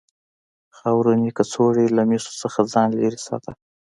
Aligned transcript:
خاورینې 0.77 1.31
کڅوړې 1.37 1.85
له 1.97 2.03
مسو 2.09 2.31
څخه 2.41 2.59
ځان 2.73 2.89
لرې 3.01 3.19
ساته. 3.27 3.51